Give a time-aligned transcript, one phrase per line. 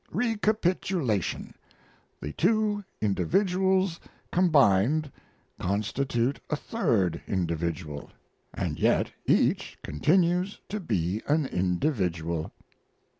[0.11, 1.53] Recapitulation:
[2.19, 3.99] the two individuals
[4.31, 5.11] combined
[5.59, 8.09] constitute a third individual
[8.51, 12.51] and yet each continues to be an individual."